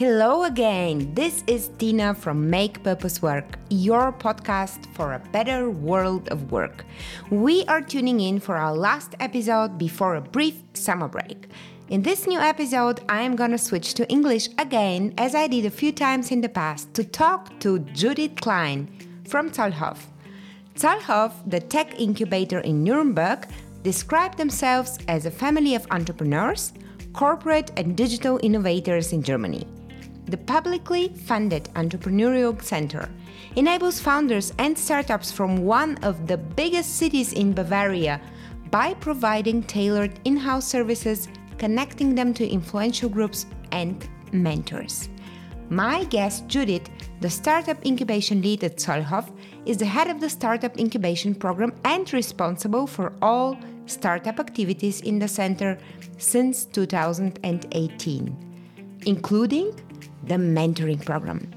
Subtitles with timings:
[0.00, 1.12] Hello again.
[1.12, 6.86] This is Tina from Make Purpose Work, your podcast for a better world of work.
[7.30, 11.48] We are tuning in for our last episode before a brief summer break.
[11.90, 15.70] In this new episode, I am gonna switch to English again, as I did a
[15.70, 18.88] few times in the past, to talk to Judith Klein
[19.28, 19.98] from Zollhof.
[20.76, 23.46] Zollhof, the tech incubator in Nuremberg,
[23.82, 26.72] describe themselves as a family of entrepreneurs,
[27.12, 29.66] corporate and digital innovators in Germany.
[30.30, 33.08] The publicly funded Entrepreneurial Center
[33.56, 38.20] enables founders and startups from one of the biggest cities in Bavaria
[38.70, 41.26] by providing tailored in house services,
[41.58, 45.08] connecting them to influential groups and mentors.
[45.68, 46.88] My guest, Judith,
[47.20, 49.36] the startup incubation lead at Zollhof,
[49.66, 55.18] is the head of the startup incubation program and responsible for all startup activities in
[55.18, 55.76] the center
[56.18, 58.36] since 2018,
[59.06, 59.74] including
[60.30, 61.50] the mentoring program.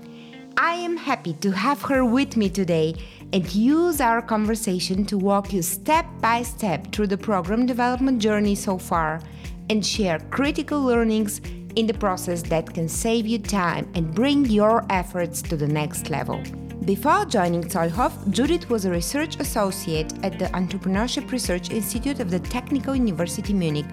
[0.57, 2.95] I am happy to have her with me today
[3.31, 8.55] and use our conversation to walk you step by step through the program development journey
[8.55, 9.21] so far
[9.69, 11.39] and share critical learnings
[11.75, 16.09] in the process that can save you time and bring your efforts to the next
[16.09, 16.41] level.
[16.85, 22.39] Before joining Zollhof, Judith was a research associate at the Entrepreneurship Research Institute of the
[22.39, 23.85] Technical University Munich,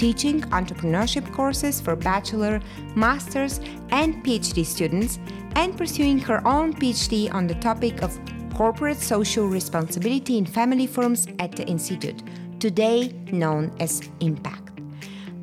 [0.00, 2.58] teaching entrepreneurship courses for bachelor,
[2.94, 5.18] master's, and PhD students,
[5.56, 8.18] and pursuing her own PhD on the topic of
[8.54, 12.22] corporate social responsibility in family firms at the Institute,
[12.58, 14.80] today known as Impact.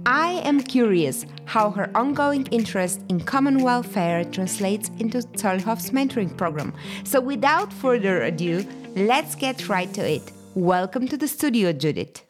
[0.08, 6.74] I am curious how her ongoing interest in common welfare translates into Zollhof's mentoring program.
[7.04, 10.32] So, without further ado, let's get right to it.
[10.56, 12.24] Welcome to the studio, Judith.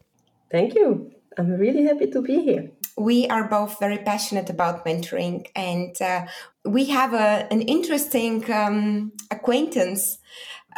[0.51, 1.16] Thank you.
[1.37, 2.71] I'm really happy to be here.
[2.97, 6.25] We are both very passionate about mentoring, and uh,
[6.65, 10.17] we have a, an interesting um, acquaintance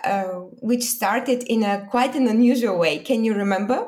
[0.04, 0.24] uh,
[0.62, 3.00] which started in a quite an unusual way.
[3.00, 3.88] Can you remember?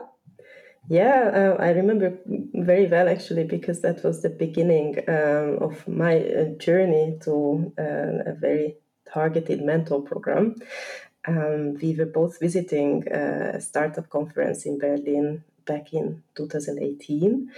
[0.89, 2.17] Yeah, uh, I remember
[2.53, 8.31] very well actually because that was the beginning um, of my uh, journey to uh,
[8.31, 8.77] a very
[9.13, 10.55] targeted mentor program.
[11.27, 17.51] Um, we were both visiting uh, a startup conference in Berlin back in 2018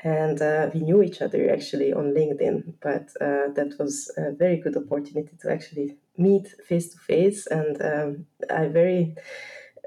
[0.00, 4.56] and uh, we knew each other actually on LinkedIn, but uh, that was a very
[4.56, 7.48] good opportunity to actually meet face to face.
[7.48, 9.16] And um, I very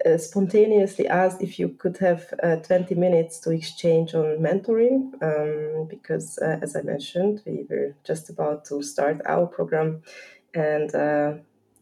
[0.06, 5.88] uh, spontaneously asked if you could have uh, 20 minutes to exchange on mentoring um,
[5.88, 10.02] because uh, as i mentioned we were just about to start our program
[10.54, 11.34] and uh,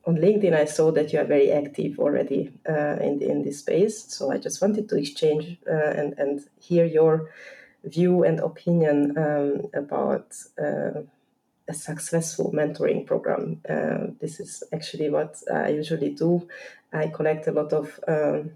[0.09, 2.41] on linkedin i saw that you are very active already
[2.73, 5.57] uh, in, the, in this space so i just wanted to exchange
[5.99, 7.29] and, and hear your
[7.83, 10.25] view and opinion um, about
[11.69, 13.61] a successful mentoring program.
[13.69, 16.47] Uh, this is actually what I usually do.
[16.91, 18.51] I collect a lot of um,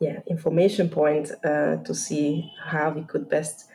[0.00, 3.68] yeah information point uh, to see how we could best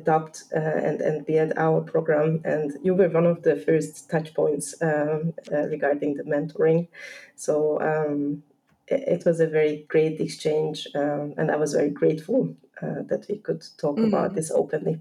[0.00, 2.40] adopt uh, and and build our program.
[2.44, 6.88] And you were one of the first touch points um, uh, regarding the mentoring.
[7.36, 7.80] So.
[7.80, 8.42] Um,
[8.88, 13.38] it was a very great exchange, um, and I was very grateful uh, that we
[13.38, 14.06] could talk mm.
[14.06, 15.00] about this openly.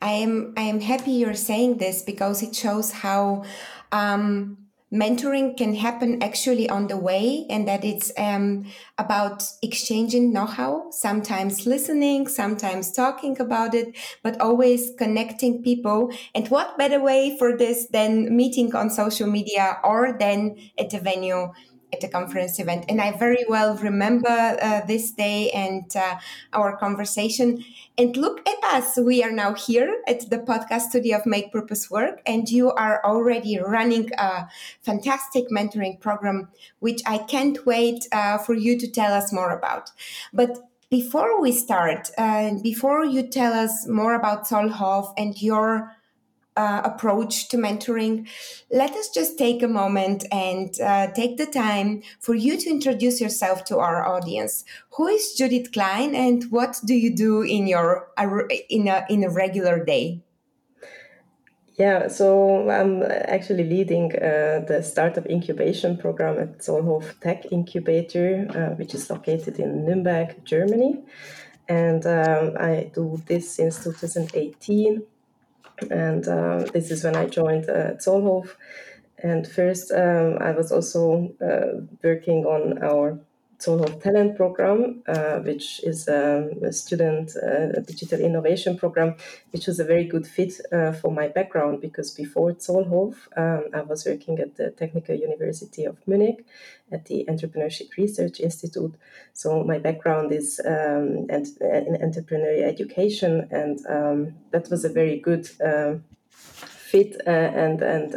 [0.00, 3.44] I am I am happy you're saying this because it shows how
[3.90, 4.58] um,
[4.92, 8.66] mentoring can happen actually on the way and that it's um,
[8.98, 16.12] about exchanging know-how sometimes listening sometimes talking about it but always connecting people.
[16.34, 21.00] And what better way for this than meeting on social media or then at a
[21.00, 21.52] venue
[21.92, 22.84] at a conference event.
[22.88, 26.16] And I very well remember uh, this day and uh,
[26.52, 27.64] our conversation.
[27.98, 28.98] And look at us.
[28.98, 33.04] We are now here at the podcast studio of Make Purpose Work, and you are
[33.04, 34.48] already running a
[34.80, 36.48] fantastic mentoring program,
[36.80, 39.90] which I can't wait uh, for you to tell us more about.
[40.32, 40.58] But
[40.90, 45.90] before we start, uh, before you tell us more about Zollhof and your
[46.56, 48.28] uh, approach to mentoring,
[48.70, 53.20] let us just take a moment and uh, take the time for you to introduce
[53.20, 54.64] yourself to our audience.
[54.96, 58.08] Who is Judith Klein, and what do you do in your
[58.68, 60.22] in a in a regular day?
[61.78, 68.74] Yeah, so I'm actually leading uh, the startup incubation program at Zollhof Tech Incubator, uh,
[68.76, 71.02] which is located in Nuremberg, Germany.
[71.68, 75.02] And um, I do this since 2018
[75.90, 78.50] and uh, this is when I joined uh, Zollhof.
[79.18, 83.18] And first, um, I was also uh, working on our
[83.62, 89.14] Zollhof Talent Program, uh, which is um, a student uh, digital innovation program,
[89.52, 93.82] which was a very good fit uh, for my background because before Zollhof, um, I
[93.82, 96.44] was working at the Technical University of Munich
[96.90, 98.94] at the Entrepreneurship Research Institute.
[99.32, 105.48] So my background is um, in entrepreneurial education, and um, that was a very good
[105.64, 106.02] um,
[106.92, 108.14] fit uh, and and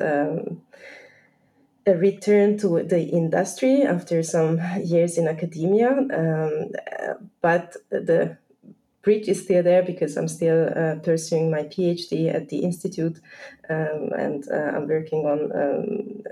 [1.88, 5.90] a return to the industry after some years in academia.
[5.92, 6.72] Um,
[7.42, 8.38] but the
[9.06, 13.22] bridge is still there because I'm still uh, pursuing my PhD at the institute,
[13.70, 16.24] um, and uh, I'm working on um,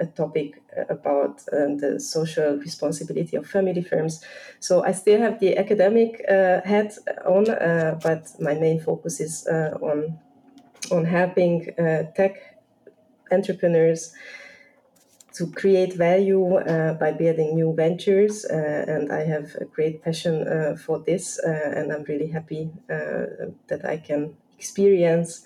[0.00, 4.24] a topic about uh, the social responsibility of family firms.
[4.60, 9.46] So I still have the academic uh, hat on, uh, but my main focus is
[9.46, 10.18] on
[10.90, 11.66] on helping
[12.16, 12.34] tech
[13.30, 14.12] entrepreneurs
[15.34, 18.44] to create value uh, by building new ventures.
[18.44, 22.70] Uh, and I have a great passion uh, for this, uh, and I'm really happy
[22.90, 25.44] uh, that I can experience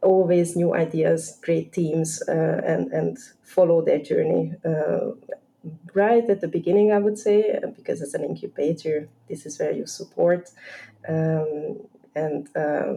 [0.00, 4.54] always new ideas, great teams, uh, and and follow their journey.
[5.92, 9.86] right at the beginning, I would say, because as an incubator, this is where you
[9.86, 10.50] support.
[11.08, 11.80] Um,
[12.14, 12.48] and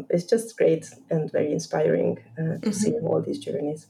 [0.09, 2.71] it's just great and very inspiring to mm-hmm.
[2.71, 3.88] see all these journeys.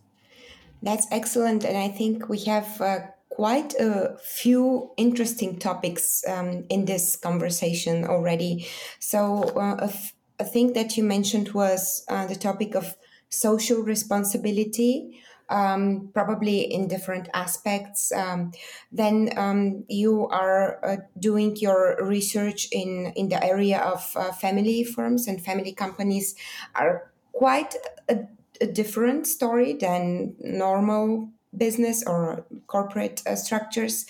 [0.81, 1.63] That's excellent.
[1.63, 2.99] And I think we have uh,
[3.29, 8.67] quite a few interesting topics um, in this conversation already.
[8.99, 12.95] So, uh, a, f- a thing that you mentioned was uh, the topic of
[13.29, 15.21] social responsibility.
[15.49, 18.09] Um, probably in different aspects.
[18.13, 18.53] Um,
[18.89, 24.85] then um, you are uh, doing your research in in the area of uh, family
[24.85, 26.35] firms and family companies
[26.73, 27.75] are quite
[28.07, 28.19] a
[28.61, 34.05] a different story than normal business or corporate uh, structures.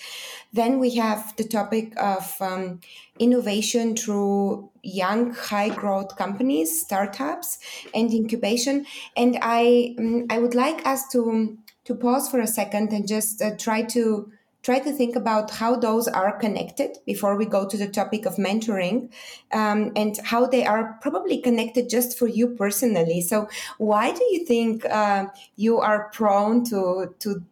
[0.52, 2.80] Then we have the topic of um,
[3.18, 7.58] innovation through young, high growth companies, startups,
[7.94, 8.86] and incubation.
[9.16, 13.42] And I, um, I would like us to to pause for a second and just
[13.42, 14.30] uh, try to
[14.62, 18.36] try to think about how those are connected before we go to the topic of
[18.36, 19.10] mentoring
[19.52, 23.48] um, and how they are probably connected just for you personally so
[23.78, 25.26] why do you think uh,
[25.56, 27.42] you are prone to to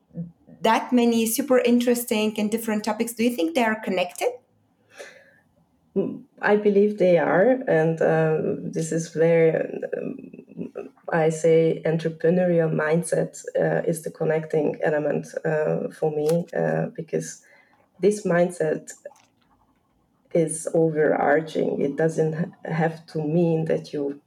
[0.63, 4.31] that many super interesting and different topics do you think they are connected
[6.41, 9.57] I believe they are, and um, this is very.
[9.57, 10.50] um,
[11.13, 17.43] I say entrepreneurial mindset uh, is the connecting element uh, for me uh, because
[18.01, 18.91] this mindset
[20.33, 21.81] is overarching.
[21.81, 24.21] It doesn't have to mean that you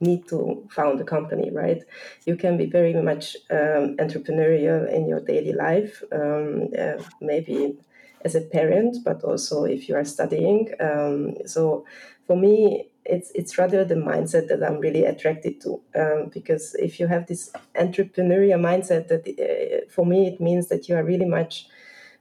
[0.00, 1.82] need to found a company, right?
[2.24, 7.76] You can be very much um, entrepreneurial in your daily life, um, uh, maybe
[8.24, 10.70] as a parent, but also if you are studying.
[10.80, 11.84] Um, so
[12.26, 17.00] for me, it's it's rather the mindset that I'm really attracted to um, because if
[17.00, 21.26] you have this entrepreneurial mindset, that uh, for me it means that you are really
[21.26, 21.66] much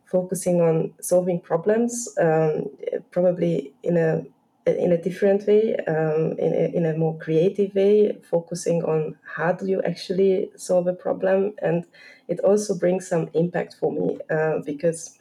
[0.06, 2.66] focusing on solving problems, um,
[3.12, 4.24] probably in a
[4.66, 9.52] in a different way, um, in, a, in a more creative way, focusing on how
[9.52, 11.86] do you actually solve a problem, and
[12.28, 15.19] it also brings some impact for me uh, because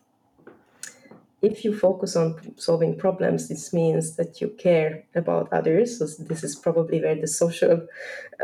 [1.40, 5.98] if you focus on solving problems, this means that you care about others.
[5.98, 7.86] So this is probably where the social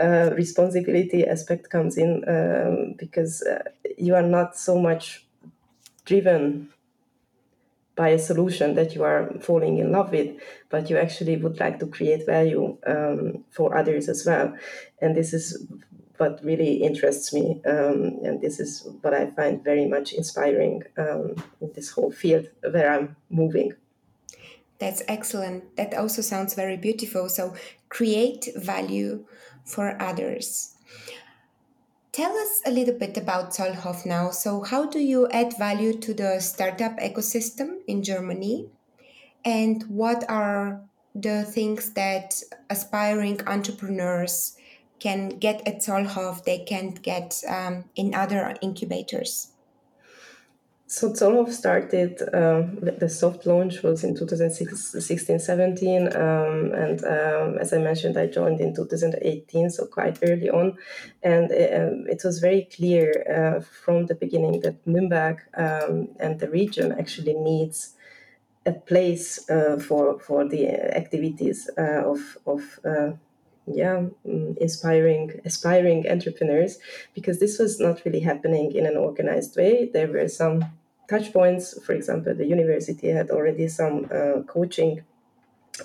[0.01, 3.63] uh, responsibility aspect comes in, um, because uh,
[3.99, 5.27] you are not so much
[6.05, 6.69] driven
[7.97, 10.37] by a solution that you are falling in love with,
[10.69, 14.57] but you actually would like to create value um, for others as well.
[15.01, 15.65] And this is
[16.17, 17.61] what really interests me.
[17.67, 22.49] Um, and this is what I find very much inspiring um, in this whole field
[22.71, 23.73] where I'm moving.
[24.79, 25.77] That's excellent.
[25.77, 27.29] That also sounds very beautiful.
[27.29, 27.55] So,
[27.89, 29.25] create value
[29.65, 30.75] for others.
[32.13, 34.31] Tell us a little bit about Zollhof now.
[34.31, 38.69] So, how do you add value to the startup ecosystem in Germany?
[39.45, 40.81] And what are
[41.15, 42.41] the things that
[42.71, 44.57] aspiring entrepreneurs
[44.99, 49.49] can get at Zollhof they can't get um, in other incubators?
[50.87, 52.63] So Zollhof started, uh,
[52.99, 58.75] the soft launch was in 2016-17, um, and um, as I mentioned, I joined in
[58.75, 60.77] 2018, so quite early on,
[61.23, 66.51] and uh, it was very clear uh, from the beginning that Nürnberg um, and the
[66.51, 67.95] region actually needs
[68.67, 73.13] a place uh, for for the activities uh, of of uh,
[73.67, 76.79] yeah mm, inspiring aspiring entrepreneurs
[77.15, 80.65] because this was not really happening in an organized way there were some
[81.09, 81.79] touch points.
[81.85, 85.03] For example, the university had already some uh, coaching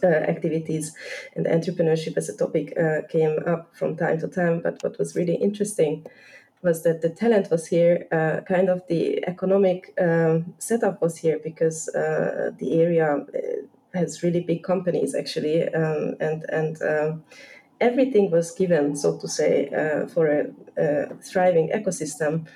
[0.04, 0.96] uh, activities
[1.36, 4.62] and entrepreneurship as a topic uh, came up from time to time.
[4.62, 6.06] But what was really interesting
[6.62, 11.40] was that the talent was here, uh, kind of the economic um, setup was here
[11.42, 17.24] because uh, the area uh, has really big companies actually, um, and and um,
[17.82, 20.46] everything was given, so to say, uh, for a,
[20.78, 22.48] a, thriving ecosystem.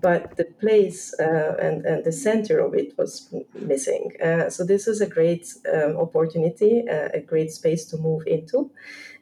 [0.00, 4.12] But the place uh, and, and the center of it was missing.
[4.22, 8.70] Uh, so, this is a great um, opportunity, a great space to move into.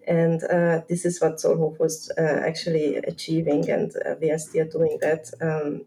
[0.06, 4.66] And uh, this is what Zollhof was uh, actually achieving, and uh, we are still
[4.66, 5.30] doing that.
[5.40, 5.84] Um,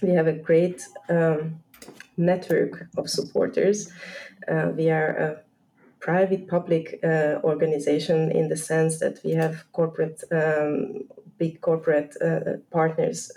[0.00, 1.60] we have a great um,
[2.16, 3.90] network of supporters.
[4.46, 5.42] Uh, we are
[6.00, 11.04] private public uh, organization in the sense that we have corporate, um,
[11.38, 13.30] big corporate uh, partners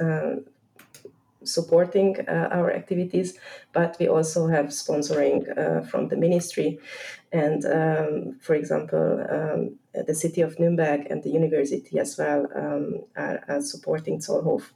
[1.44, 3.38] supporting uh, our activities,
[3.74, 6.80] but we also have sponsoring uh, from the ministry.
[7.32, 13.04] And um, for example, um, the city of Nuremberg and the university as well um,
[13.16, 14.72] are, are, supporting Zollhof.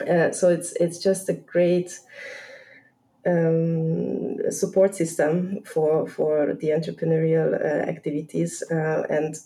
[0.00, 1.98] Uh, so it's it's just a great
[3.26, 9.36] um, support system for for the entrepreneurial uh, activities uh, and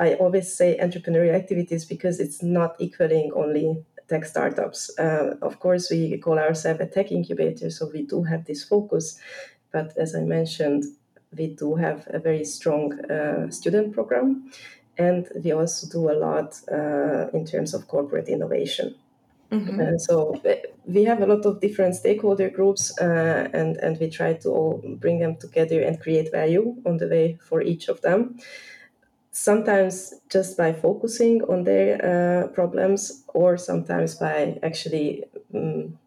[0.00, 4.90] I always say entrepreneurial activities because it's not equaling only tech startups.
[4.98, 9.18] Uh, of course, we call ourselves a tech incubator, so we do have this focus.
[9.72, 10.84] But as I mentioned,
[11.36, 14.50] we do have a very strong uh, student program,
[14.96, 18.94] and we also do a lot uh, in terms of corporate innovation.
[19.50, 19.80] Mm-hmm.
[19.80, 20.54] Uh, so uh,
[20.86, 24.80] we have a lot of different stakeholder groups, uh, and and we try to all
[25.00, 28.38] bring them together and create value on the way for each of them
[29.32, 35.98] sometimes just by focusing on their uh, problems or sometimes by actually um,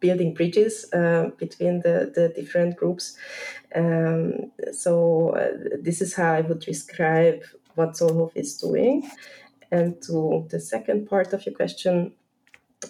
[0.00, 3.16] building bridges uh, between the, the different groups.
[3.74, 7.42] Um, so uh, this is how I would describe
[7.74, 9.08] what Zollhof is doing.
[9.70, 12.12] And to the second part of your question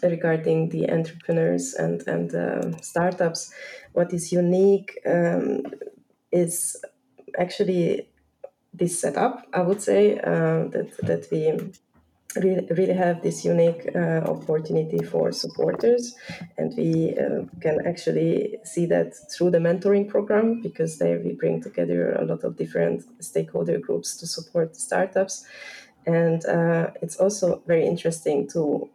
[0.02, 3.52] regarding the entrepreneurs and, and uh, startups,
[3.92, 5.62] what is unique um,
[6.32, 6.76] is
[7.38, 8.08] actually
[8.72, 11.52] this setup, I would say uh, that that we
[12.36, 16.16] really, really have this unique uh, opportunity for supporters,
[16.58, 21.62] and we uh, can actually see that through the mentoring program because there we bring
[21.62, 25.46] together a lot of different stakeholder groups to support startups,
[26.06, 28.88] and uh, it's also very interesting to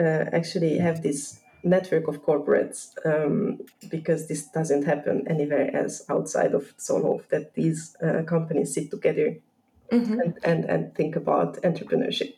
[0.00, 6.74] actually have this network of corporates um, because this doesn't happen anywhere else outside of
[6.78, 9.36] Zollhof that these uh, companies sit together
[9.92, 10.20] mm-hmm.
[10.20, 12.34] and, and, and think about entrepreneurship.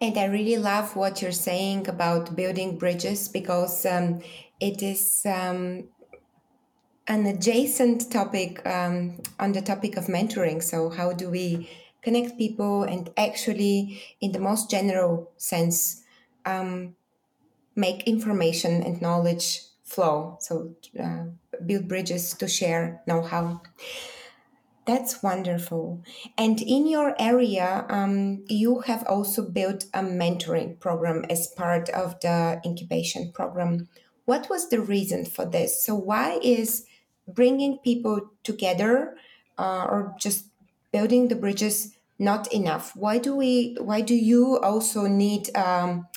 [0.00, 4.20] And I really love what you're saying about building bridges because um,
[4.58, 5.84] it is um,
[7.06, 10.62] an adjacent topic um, on the topic of mentoring.
[10.62, 11.68] So, how do we
[12.02, 15.99] connect people and actually, in the most general sense,
[16.44, 16.96] um,
[17.76, 20.38] make information and knowledge flow.
[20.40, 21.24] So uh,
[21.66, 23.62] build bridges to share know-how.
[24.86, 26.02] That's wonderful.
[26.38, 32.18] And in your area, um, you have also built a mentoring program as part of
[32.20, 33.88] the incubation program.
[34.24, 35.84] What was the reason for this?
[35.84, 36.86] So, why is
[37.28, 39.16] bringing people together
[39.58, 40.46] uh, or just
[40.92, 42.96] building the bridges not enough?
[42.96, 43.76] Why do we?
[43.80, 46.08] Why do you also need um,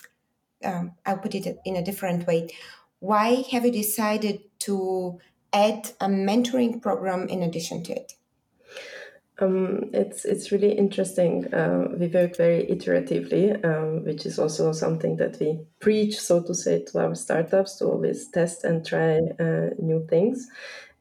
[0.63, 2.49] um, I'll put it in a different way.
[2.99, 5.19] Why have you decided to
[5.51, 8.13] add a mentoring program in addition to it?
[9.39, 11.51] Um, it's it's really interesting.
[11.53, 16.53] Uh, we work very iteratively, um, which is also something that we preach, so to
[16.53, 20.47] say, to our startups to always test and try uh, new things.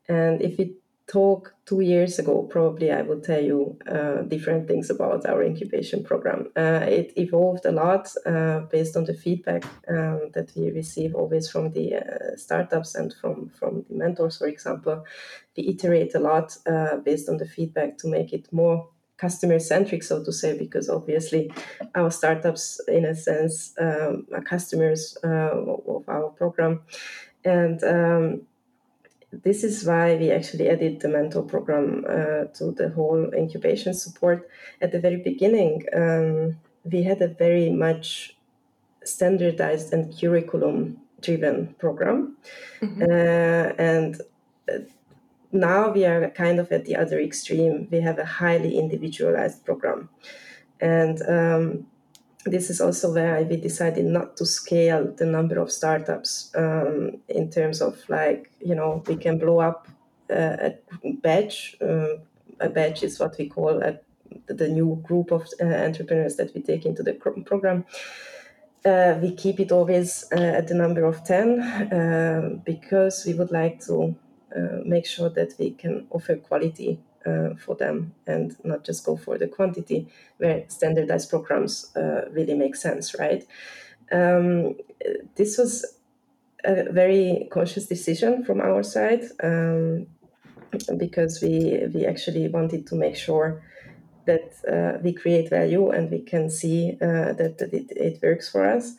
[0.08, 4.90] And if it talk two years ago, probably I would tell you uh, different things
[4.90, 6.48] about our incubation program.
[6.56, 11.50] Uh, it evolved a lot uh, based on the feedback um, that we receive always
[11.50, 15.04] from the uh, startups and from, from the mentors, for example.
[15.56, 20.02] We iterate a lot uh, based on the feedback to make it more customer centric,
[20.02, 21.52] so to say, because obviously
[21.94, 25.54] our startups, in a sense, um, are customers uh,
[25.96, 26.80] of our program.
[27.44, 28.42] And um,
[29.32, 34.48] this is why we actually added the mentor program uh, to the whole incubation support.
[34.80, 38.36] At the very beginning, um, we had a very much
[39.04, 42.36] standardized and curriculum driven program.
[42.82, 43.02] Mm-hmm.
[43.02, 44.20] Uh, and
[44.70, 44.78] uh,
[45.50, 47.88] now we are kind of at the other extreme.
[47.90, 50.08] We have a highly individualized program.
[50.80, 51.86] And um,
[52.44, 57.50] this is also where we decided not to scale the number of startups um, in
[57.50, 59.88] terms of like you know we can blow up
[60.30, 61.76] uh, a batch.
[61.80, 62.16] Uh,
[62.60, 63.98] a batch is what we call a,
[64.46, 67.84] the new group of uh, entrepreneurs that we take into the program.
[68.84, 73.52] Uh, we keep it always uh, at the number of 10 uh, because we would
[73.52, 74.14] like to
[74.84, 79.38] make sure that we can offer quality uh, for them and not just go for
[79.38, 80.06] the quantity
[80.38, 83.46] where standardized programs uh, really make sense, right?
[84.10, 84.76] Um,
[85.36, 85.96] this was
[86.64, 90.06] a very conscious decision from our side um,
[90.96, 93.62] because we we actually wanted to make sure
[94.26, 98.48] that uh, we create value and we can see uh, that, that it, it works
[98.48, 98.94] for us.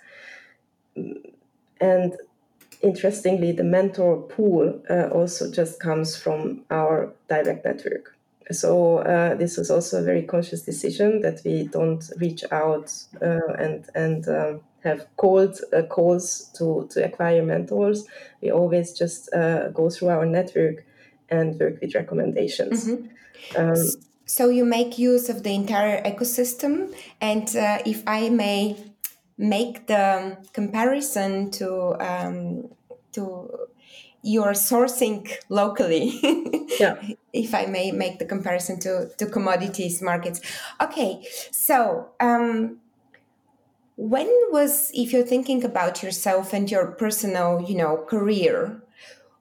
[1.79, 2.13] And
[2.83, 8.15] interestingly, the mentor pool uh, also just comes from our direct network.
[8.51, 13.53] So uh, this was also a very conscious decision that we don't reach out uh,
[13.57, 18.05] and and um, have cold uh, calls to to acquire mentors.
[18.41, 20.85] We always just uh, go through our network
[21.29, 22.87] and work with recommendations.
[22.87, 23.61] Mm-hmm.
[23.61, 23.85] Um,
[24.25, 28.75] so you make use of the entire ecosystem, and uh, if I may
[29.37, 32.69] make the comparison to um,
[33.13, 33.49] to
[34.23, 36.19] your sourcing locally.
[36.79, 36.95] yeah.
[37.33, 40.39] If I may make the comparison to, to commodities markets.
[40.81, 42.79] Okay, so um,
[43.97, 48.81] when was, if you're thinking about yourself and your personal, you know, career,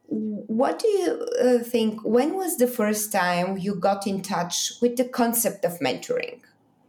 [0.08, 2.04] what do you uh, think?
[2.04, 6.40] When was the first time you got in touch with the concept of mentoring?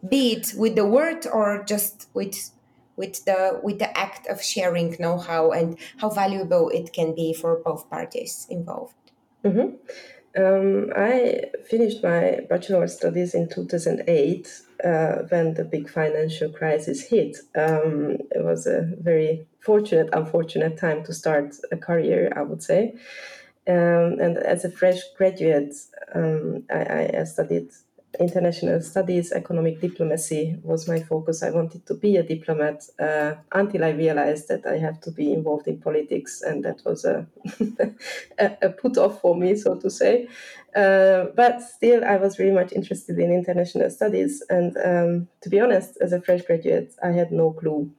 [0.09, 2.49] Be it with the word or just with
[2.95, 7.61] with the with the act of sharing know-how and how valuable it can be for
[7.63, 8.95] both parties involved.
[9.43, 9.75] Mm-hmm.
[10.35, 14.87] Um, I finished my bachelor studies in 2008 uh,
[15.29, 17.37] when the big financial crisis hit.
[17.55, 22.95] Um, it was a very fortunate, unfortunate time to start a career, I would say.
[23.67, 25.75] Um, and as a fresh graduate,
[26.15, 27.69] um, I, I, studied
[28.19, 31.43] international studies, economic diplomacy was my focus.
[31.43, 35.33] I wanted to be a diplomat uh, until I realized that I have to be
[35.33, 37.25] involved in politics, and that was a,
[38.39, 40.27] a, put off for me, so to say.
[40.75, 45.59] Uh, but still, I was very much interested in international studies, and um, to be
[45.59, 47.91] honest, as a fresh graduate, I had no clue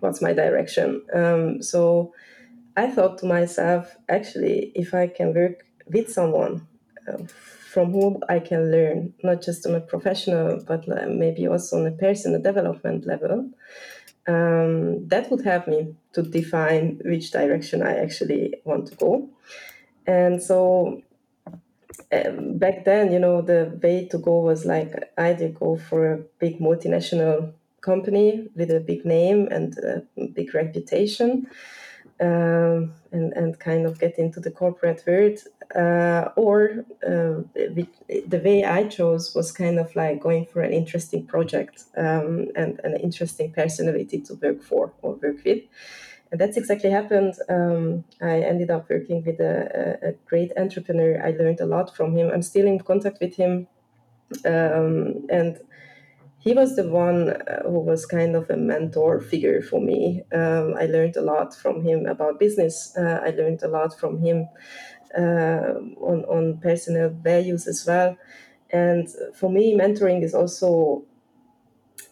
[0.00, 1.02] what's my direction.
[1.14, 2.14] Um, so
[2.76, 6.66] I thought to myself, actually, if I can work with someone.
[7.08, 7.24] Uh,
[7.72, 11.92] from whom I can learn, not just on a professional, but maybe also on a
[11.92, 13.48] personal development level.
[14.26, 19.28] Um, that would help me to define which direction I actually want to go.
[20.06, 21.02] And so
[22.12, 26.18] um, back then, you know, the way to go was like either go for a
[26.40, 27.52] big multinational
[27.82, 30.02] company with a big name and a
[30.34, 31.46] big reputation.
[32.20, 35.38] Um, and, and kind of get into the corporate world
[35.74, 41.26] uh, or uh, the way I chose was kind of like going for an interesting
[41.26, 45.62] project um, and an interesting personality to work for or work with.
[46.32, 47.34] And that's exactly happened.
[47.48, 51.20] Um, I ended up working with a, a, great entrepreneur.
[51.24, 52.30] I learned a lot from him.
[52.32, 53.66] I'm still in contact with him.
[54.44, 55.58] Um, and
[56.40, 60.22] he was the one uh, who was kind of a mentor figure for me.
[60.32, 62.96] Um, I learned a lot from him about business.
[62.96, 64.48] Uh, I learned a lot from him
[65.16, 68.16] uh, on, on personal values as well.
[68.70, 71.04] And for me, mentoring is also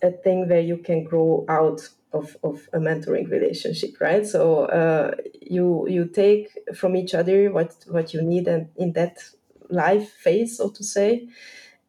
[0.03, 4.27] a thing where you can grow out of, of a mentoring relationship, right?
[4.27, 9.19] So uh, you you take from each other what what you need and in that
[9.71, 11.29] life phase, so to say,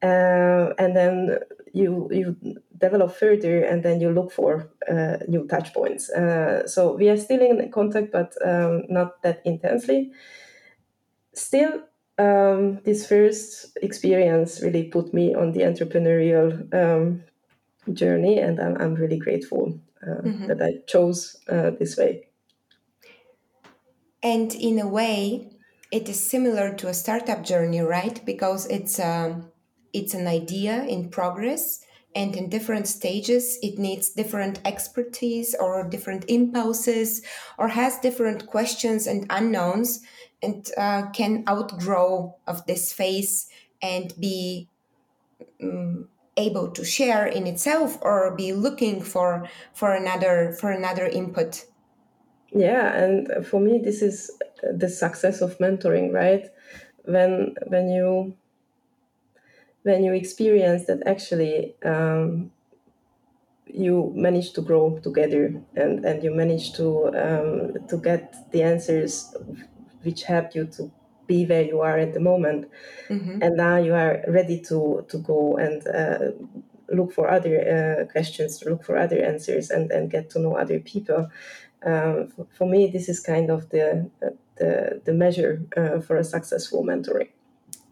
[0.02, 1.39] uh, and then
[1.73, 2.36] you you
[2.77, 6.10] develop further, and then you look for uh, new touch points.
[6.10, 10.12] Uh, so we are still in contact, but um, not that intensely
[11.39, 11.82] still,
[12.17, 17.23] um, this first experience really put me on the entrepreneurial um,
[17.93, 20.47] journey, and I'm, I'm really grateful uh, mm-hmm.
[20.47, 22.27] that I chose uh, this way.
[24.21, 25.49] And in a way,
[25.91, 28.23] it is similar to a startup journey, right?
[28.25, 29.48] Because it's a, um,
[29.93, 31.84] it's an idea in progress,
[32.15, 37.21] and in different stages, it needs different expertise or different impulses,
[37.58, 40.02] or has different questions and unknowns
[40.41, 43.49] and uh, can outgrow of this phase
[43.82, 44.69] and be
[45.62, 51.65] um, able to share in itself or be looking for for another for another input.
[52.52, 54.32] Yeah and for me this is
[54.63, 56.47] the success of mentoring right?
[57.04, 58.36] When when you
[59.89, 62.52] when you experience that actually um,
[63.65, 65.43] you manage to grow together
[65.75, 69.36] and, and you manage to um, to get the answers
[70.04, 70.91] which help you to
[71.28, 72.69] be where you are at the moment.
[73.10, 73.41] Mm-hmm.
[73.43, 76.32] and now you are ready to to go and uh,
[76.97, 80.80] look for other uh, questions look for other answers and, and get to know other
[80.80, 81.30] people.
[81.86, 84.10] Um, for, for, me this is kind of the
[84.58, 87.30] the, the measure uh, for a successful mentoring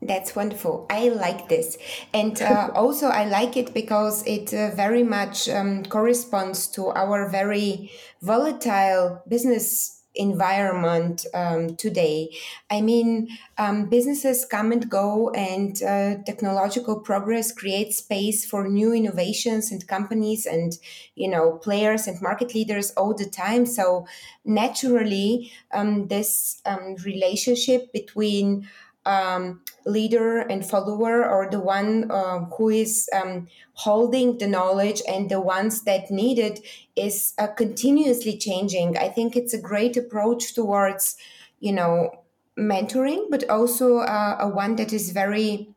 [0.02, 0.86] that's wonderful.
[0.90, 1.78] I like this.
[2.14, 7.30] And uh, also, I like it because it uh, very much um, corresponds to our
[7.30, 12.30] very volatile business environment um, today.
[12.70, 18.94] I mean, um, businesses come and go, and uh, technological progress creates space for new
[18.94, 20.74] innovations and companies and
[21.16, 23.66] you know players and market leaders all the time.
[23.66, 24.08] So
[24.44, 28.68] naturally, um, this um, relationship between
[29.08, 35.32] um, leader and follower or the one uh, who is um, holding the knowledge and
[35.32, 36.60] the ones that need it
[36.96, 38.98] is uh, continuously changing.
[38.98, 41.15] I think it's a great approach towards
[41.60, 42.24] you know
[42.60, 45.70] mentoring but also uh, a one that is very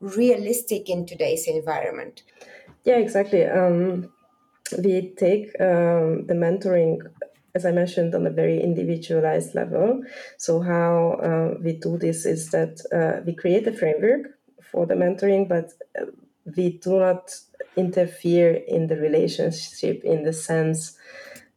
[0.00, 2.22] realistic in today's environment.
[2.84, 3.44] Yeah exactly.
[3.44, 4.12] Um,
[4.78, 6.98] we take um, the mentoring
[7.54, 10.02] as I mentioned, on a very individualized level.
[10.38, 14.94] So, how uh, we do this is that uh, we create a framework for the
[14.94, 16.06] mentoring, but uh,
[16.56, 17.32] we do not
[17.76, 20.98] interfere in the relationship in the sense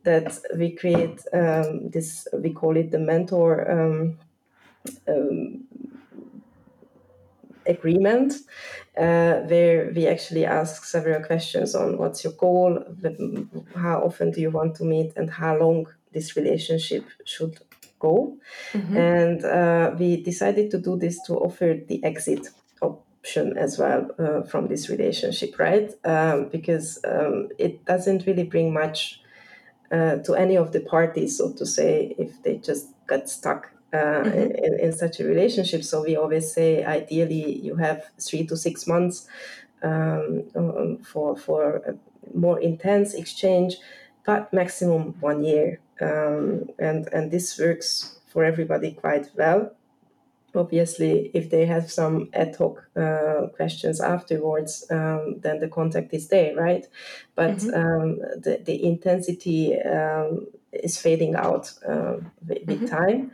[0.03, 3.69] that we create um, this, we call it the mentor.
[3.69, 4.19] Um,
[5.07, 5.66] um,
[7.67, 8.33] agreement
[8.97, 12.83] uh, where we actually ask several questions on what's your goal,
[13.75, 17.59] how often do you want to meet, and how long this relationship should
[17.99, 18.37] go.
[18.73, 18.97] Mm-hmm.
[18.97, 22.47] And uh, we decided to do this to offer the exit
[22.81, 25.91] option as well uh, from this relationship, right?
[26.05, 29.21] Um, because um, it doesn't really bring much
[29.91, 34.23] uh, to any of the parties, so to say, if they just got stuck uh,
[34.23, 34.65] mm-hmm.
[34.65, 35.83] in, in, such a relationship.
[35.83, 39.27] So we always say, ideally, you have three to six months
[39.83, 41.93] um, um, for for a
[42.37, 43.77] more intense exchange,
[44.25, 49.71] but maximum one year, um, and and this works for everybody quite well.
[50.55, 56.29] Obviously, if they have some ad hoc uh, questions afterwards, um, then the contact is
[56.29, 56.85] there, right?
[57.35, 58.01] But mm-hmm.
[58.01, 62.85] Um, the the intensity um, is fading out uh, with, mm-hmm.
[62.85, 63.31] time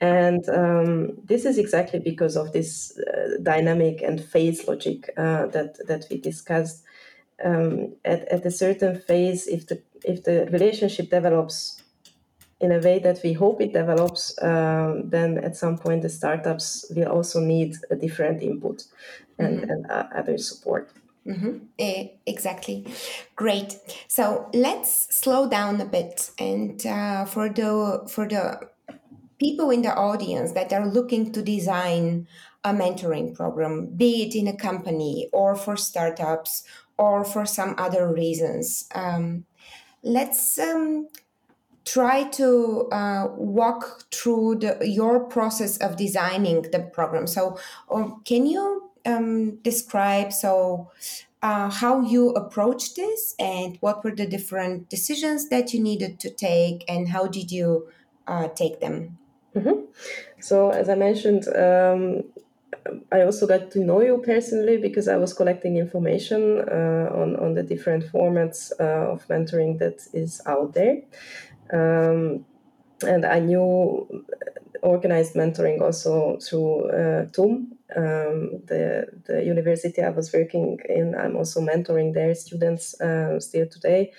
[0.00, 5.76] and um, this is exactly because of this uh, dynamic and phase logic uh, that
[5.86, 6.84] that we discussed.
[7.42, 11.82] Um, at, at a certain phase, if the if the relationship develops
[12.60, 16.84] in a way that we hope it develops, um, then at some point the startups
[16.94, 18.84] will also need a different input
[19.38, 19.70] and, mm-hmm.
[19.70, 20.90] and uh, other support.
[21.26, 21.58] Mm-hmm.
[21.78, 22.86] Eh, exactly.
[23.36, 23.78] Great.
[24.08, 28.68] So let's slow down a bit, and uh, for the for the
[29.40, 32.28] people in the audience that are looking to design
[32.62, 36.62] a mentoring program, be it in a company or for startups
[36.98, 38.86] or for some other reasons.
[38.94, 39.46] Um,
[40.02, 41.08] let's um,
[41.86, 47.26] try to uh, walk through the, your process of designing the program.
[47.26, 47.58] So,
[47.90, 50.90] um, can you um, describe so
[51.42, 56.28] uh, how you approached this and what were the different decisions that you needed to
[56.28, 57.88] take and how did you
[58.26, 59.16] uh, take them?
[59.54, 59.84] Mm-hmm.
[60.40, 62.24] So, as I mentioned, um,
[63.12, 67.54] I also got to know you personally because I was collecting information uh, on, on
[67.54, 71.02] the different formats uh, of mentoring that is out there.
[71.72, 72.44] Um,
[73.06, 74.24] and I knew
[74.82, 81.14] organized mentoring also through uh, TUM, um, the, the university I was working in.
[81.14, 84.12] I'm also mentoring their students uh, still today.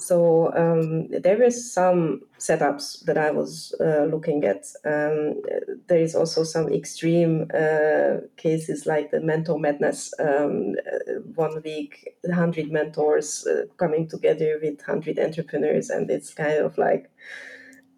[0.00, 4.64] So um, there were some setups that I was uh, looking at.
[4.84, 5.42] Um,
[5.88, 10.14] there is also some extreme uh, cases like the mentor madness.
[10.18, 16.58] Um, uh, one week, hundred mentors uh, coming together with hundred entrepreneurs, and it's kind
[16.58, 17.10] of like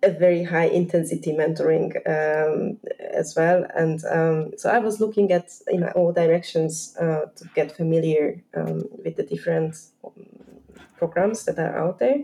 [0.03, 2.79] a very high intensity mentoring um,
[3.15, 3.65] as well.
[3.77, 8.83] And um, so I was looking at in all directions uh, to get familiar um,
[9.05, 9.77] with the different
[11.03, 12.21] programs that are out there.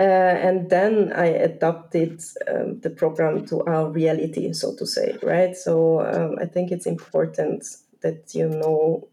[0.00, 5.54] Uh, and then I adapted um, the program to our reality, so to say, right?
[5.56, 7.64] So um, I think it's important
[8.00, 9.08] that you know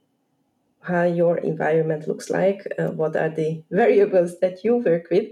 [0.81, 5.27] how your environment looks like, uh, what are the variables that you work with.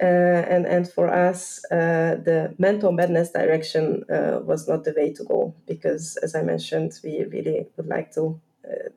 [0.00, 5.12] Uh, and, and for us, uh, the mentor madness direction uh, was not the way
[5.12, 8.88] to go because, as I mentioned, we really would like to uh,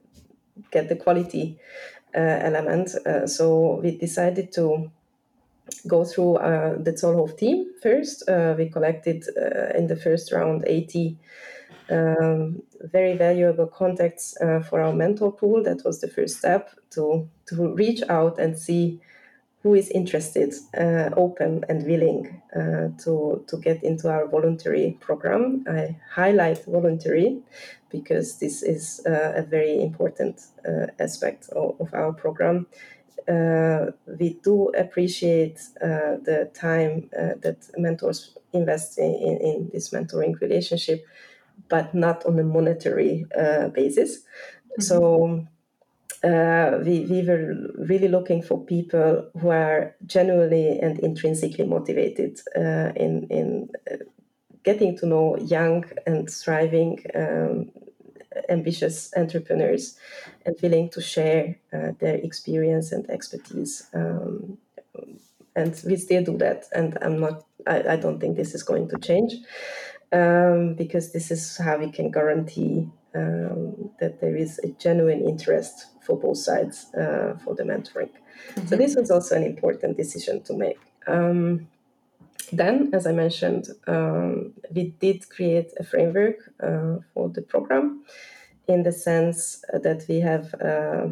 [0.72, 1.60] get the quality
[2.14, 2.90] element.
[3.26, 4.92] so we decided to
[5.88, 8.28] go through uh, the Zollhof team first.
[8.28, 11.18] Uh, we collected uh, in the first round 80
[11.90, 15.64] um, very valuable contacts uh, for our mentor pool.
[15.64, 19.00] That was the first step to, to reach out and see
[19.64, 25.64] who is interested, uh, open, and willing uh, to, to get into our voluntary program.
[25.70, 27.40] I highlight voluntary
[27.90, 30.42] because this is a very important
[31.00, 32.66] aspect of, of our program
[33.28, 39.92] uh, we do appreciate uh, the time uh, that mentors invest in, in, in, this
[39.92, 41.06] mentoring relationship,
[41.70, 44.20] but not on a monetary uh, basis.
[44.20, 44.82] Mm-hmm.
[44.82, 45.48] So
[46.24, 52.92] uh, we, we were really looking for people who are genuinely and intrinsically motivated uh,
[52.96, 53.70] in, in
[54.64, 57.72] getting to know young and thriving um,
[58.50, 59.98] ambitious entrepreneurs
[60.46, 63.88] and willing to share uh, their experience and expertise.
[63.94, 64.58] Um,
[65.56, 66.66] and we still do that.
[66.74, 69.34] And I'm not, I, I don't think this is going to change
[70.12, 75.88] um, because this is how we can guarantee um, that there is a genuine interest
[76.02, 78.10] for both sides uh, for the mentoring.
[78.10, 78.68] Mm-hmm.
[78.68, 80.80] So this was also an important decision to make.
[81.08, 81.68] Um,
[82.52, 88.04] then, as I mentioned, um, we did create a framework uh, for the program
[88.68, 91.08] in the sense that we have uh,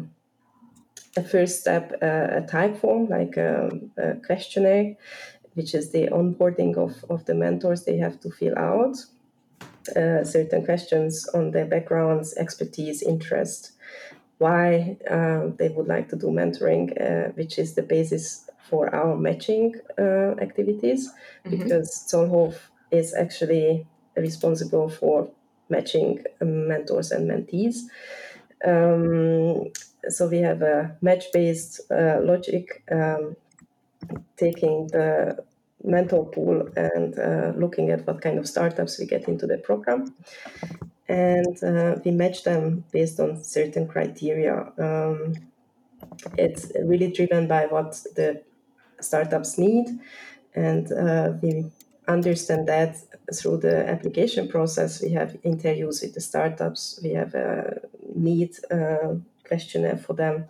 [1.16, 4.96] a first step, uh, a Typeform, like a, um, a, questionnaire,
[5.54, 8.96] which is the onboarding of, of the mentors they have to fill out.
[9.96, 13.72] Uh, certain questions on their backgrounds, expertise, interest,
[14.40, 19.14] why uh, they would like to do mentoring, uh, which is the basis for our
[19.16, 21.10] matching uh, activities,
[21.44, 21.50] mm-hmm.
[21.50, 22.54] because Zollhof
[22.90, 25.30] is actually responsible for
[25.68, 27.82] matching um, mentors and mentees.
[28.66, 29.72] Um,
[30.08, 33.36] so we have a match-based uh, logic, um,
[34.38, 35.44] taking the
[35.84, 40.14] mentor pool and uh, looking at what kind of startups we get into the program.
[41.10, 44.72] And uh, we match them based on certain criteria.
[44.78, 45.34] Um,
[46.38, 48.42] it's really driven by what the
[49.00, 49.86] startups need,
[50.54, 51.70] and uh, we
[52.06, 52.96] understand that
[53.34, 55.02] through the application process.
[55.02, 57.00] We have interviews with the startups.
[57.02, 57.80] We have a
[58.14, 60.46] need uh, questionnaire for them.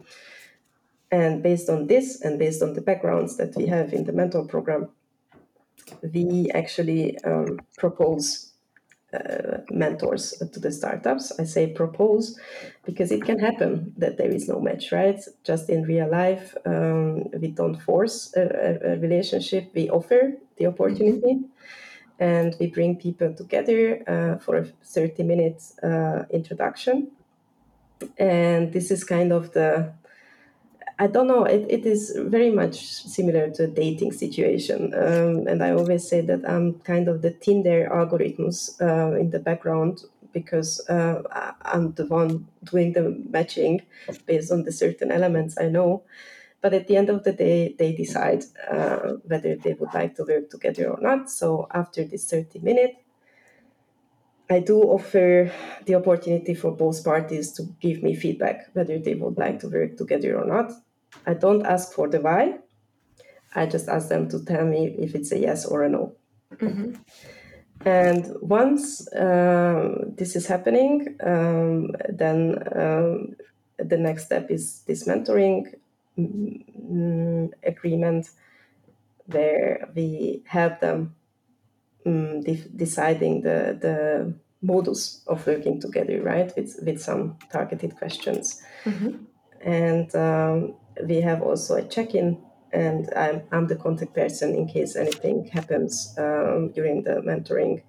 [1.10, 4.44] And based on this and based on the backgrounds that we have in the mentor
[4.44, 4.90] program,
[6.02, 8.49] we actually um, propose
[9.12, 11.32] uh, mentors to the startups.
[11.38, 12.38] I say propose
[12.84, 15.20] because it can happen that there is no match, right?
[15.44, 21.40] Just in real life, um, we don't force a, a, relationship, we offer the opportunity.
[22.18, 27.10] And we bring people together uh, for a 30 minute uh, introduction.
[28.18, 29.92] And this is kind of the
[31.00, 31.44] I don't know.
[31.44, 34.92] It, it is very much similar to a dating situation.
[34.92, 39.38] Um, and I always say that I'm kind of the Tinder algorithms uh, in the
[39.38, 40.02] background
[40.34, 41.22] because uh,
[41.62, 43.80] I'm the one doing the matching
[44.26, 46.02] based on the certain elements I know.
[46.60, 50.24] But at the end of the day, they decide uh, whether they would like to
[50.24, 51.30] work together or not.
[51.30, 52.96] So after this 30 minutes,
[54.50, 55.50] I do offer
[55.86, 59.96] the opportunity for both parties to give me feedback whether they would like to work
[59.96, 60.72] together or not.
[61.26, 62.58] I don't ask for the why.
[63.54, 66.14] I just ask them to tell me if it's a yes or a no.
[66.54, 66.94] Mm-hmm.
[67.84, 73.36] And once um, this is happening, um, then um,
[73.78, 75.74] the next step is this mentoring
[76.18, 78.28] mm, agreement
[79.26, 81.14] where we help them
[82.04, 88.62] um, de- deciding the, the modus of working together, right, with, with some targeted questions.
[88.84, 89.16] Mm-hmm.
[89.62, 92.38] And um, we have also a check-in
[92.72, 97.82] and I'm, I'm the contact person in case anything happens um, during the mentoring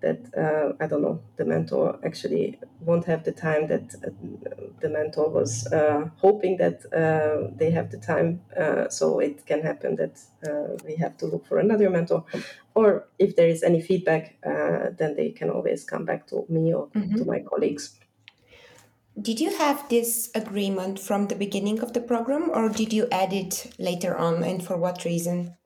[0.00, 4.10] that uh, I don't know the mentor actually won't have the time that uh,
[4.80, 9.62] the mentor was uh, hoping that uh, they have the time uh, so it can
[9.62, 12.24] happen that uh, we have to look for another mentor
[12.74, 14.36] or if there is any feedback
[14.98, 17.16] then they can always come back to me or mm-hmm.
[17.16, 17.98] to my colleagues
[19.20, 23.32] did you have this agreement from the beginning of the program or did you add
[23.32, 25.56] it later on and for what reason?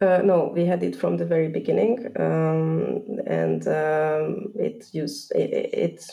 [0.00, 5.50] Uh, no, we had it from the very beginning, um, and um, it, use, it,
[5.72, 6.04] it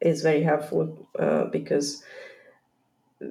[0.00, 2.04] is very helpful uh, because,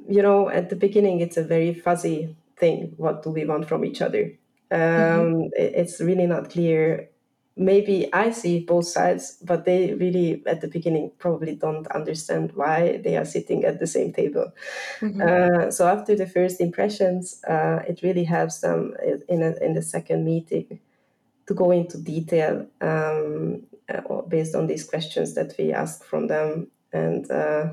[0.09, 2.93] you know, at the beginning it's a very fuzzy thing.
[2.97, 4.33] What do we want from each other?
[4.71, 5.41] Um, mm-hmm.
[5.55, 7.10] it, it's really not clear
[7.55, 13.01] maybe I see both sides, but they really at the beginning probably don't understand why
[13.03, 14.51] they are sitting at the same table.
[14.99, 15.21] Mm-hmm.
[15.21, 18.95] Uh, so after the first impressions, uh, it really helps them
[19.27, 20.79] in a, in the second meeting
[21.47, 26.67] to go into detail um, uh, based on these questions that we ask from them
[26.93, 27.71] and uh,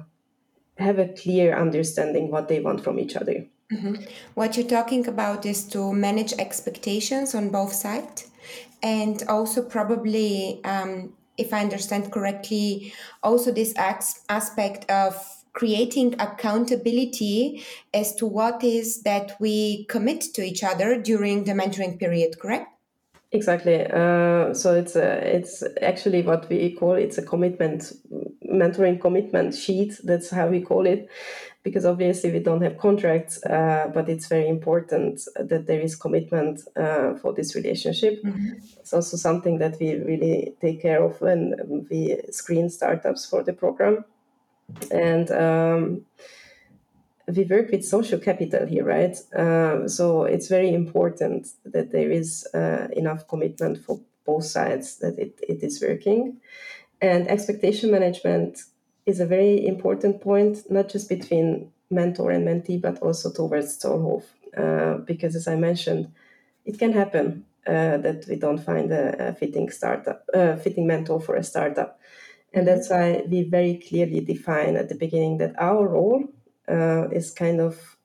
[0.79, 3.47] have a clear understanding what they want from each other.
[3.73, 3.97] Mm-hmm.
[4.35, 8.29] What you're talking about is to manage expectations on both sides
[8.83, 15.15] and also probably um, if i understand correctly also this aspect of
[15.59, 21.99] creating accountability as to what is that we commit to each other during the mentoring
[21.99, 22.69] period correct?
[23.33, 23.85] Exactly.
[23.85, 27.93] Uh, so it's a, it's actually what we call it's a commitment
[28.49, 29.99] mentoring commitment sheet.
[30.05, 31.09] That's how we call it
[31.69, 36.63] because obviously we don't have contracts, uh, but it's very important that there is commitment
[36.77, 38.23] uh, for this relationship.
[38.25, 38.55] Mm-hmm.
[38.81, 43.53] It's also something that we really take care of when we screen startups for the
[43.53, 44.05] program.
[44.91, 46.07] And um,
[47.37, 49.17] we work with social capital here, right?
[49.35, 55.19] Uh, so it's very important that there is uh, enough commitment for both sides that
[55.19, 56.39] it, it is working.
[57.03, 58.63] And expectation management
[59.09, 64.25] is a very important point, not just between mentor and mentee, but also towards Zollhof.
[64.57, 66.13] Uh, because as I mentioned,
[66.67, 71.21] it can happen uh, that we don't find a, a fitting startup, uh, fitting mentor
[71.21, 71.99] for a startup.
[72.53, 76.25] And that's why we very clearly define at the beginning that our role
[76.69, 77.97] uh, is kind of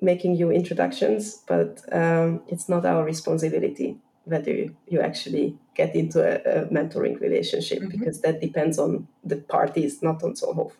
[0.00, 4.52] making you introductions, but um, it's not our responsibility whether
[4.88, 7.98] you actually get into a, a mentoring relationship mm-hmm.
[7.98, 10.72] because that depends on the parties, not on Zollhof.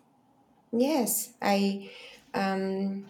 [0.71, 1.89] Yes, I
[2.33, 3.05] um,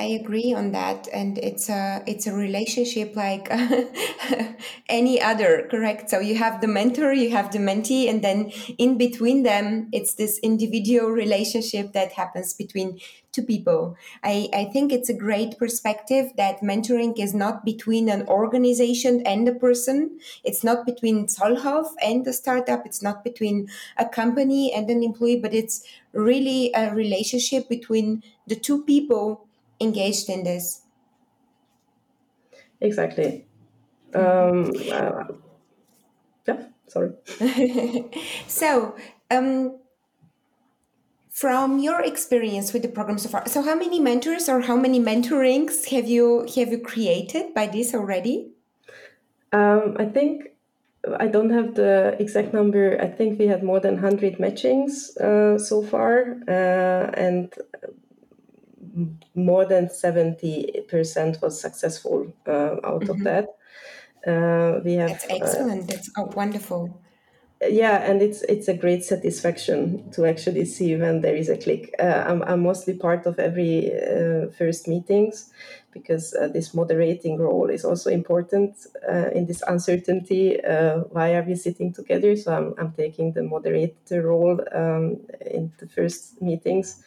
[0.00, 3.48] I agree on that, and it's a it's a relationship like
[4.88, 6.08] any other, correct?
[6.08, 10.14] So you have the mentor, you have the mentee, and then in between them, it's
[10.14, 12.98] this individual relationship that happens between
[13.32, 13.94] two people.
[14.24, 19.46] I, I think it's a great perspective that mentoring is not between an organization and
[19.46, 20.18] a person.
[20.44, 22.86] It's not between Zollhof and the startup.
[22.86, 25.84] It's not between a company and an employee, but it's
[26.14, 29.46] really a relationship between the two people
[29.80, 30.82] engaged in this.
[32.80, 33.46] Exactly.
[34.14, 35.24] Um, uh,
[36.46, 37.12] yeah, sorry.
[38.46, 38.96] so,
[39.30, 39.78] um,
[41.30, 45.00] from your experience with the program so far, so how many mentors or how many
[45.00, 48.52] mentorings have you have you created by this already?
[49.52, 50.50] Um, I think
[51.18, 53.00] I don't have the exact number.
[53.00, 57.52] I think we had more than hundred matchings uh, so far, uh, and
[59.34, 63.10] more than seventy percent was successful uh, out mm-hmm.
[63.10, 63.46] of that.
[64.26, 65.10] Uh, we have.
[65.10, 65.88] That's uh, excellent.
[65.88, 67.00] That's oh, wonderful
[67.68, 71.94] yeah and it's it's a great satisfaction to actually see when there is a click
[71.98, 75.50] uh, I'm, I'm mostly part of every uh, first meetings
[75.92, 81.42] because uh, this moderating role is also important uh, in this uncertainty uh, why are
[81.42, 87.02] we sitting together so i'm, I'm taking the moderator role um, in the first meetings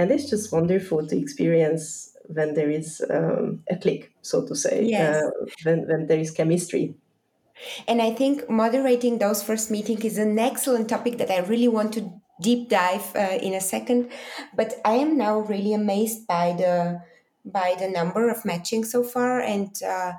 [0.00, 4.84] and it's just wonderful to experience when there is um, a click so to say
[4.84, 5.22] yes.
[5.22, 5.30] Uh,
[5.64, 6.94] when, when there is chemistry
[7.86, 11.92] and I think moderating those first meetings is an excellent topic that I really want
[11.94, 12.10] to
[12.40, 14.10] deep dive uh, in a second.
[14.54, 17.02] But I am now really amazed by the
[17.44, 20.12] by the number of matching so far, and uh,